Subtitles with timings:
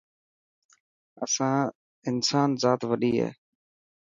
[2.19, 3.29] اسان زات وڏي هي.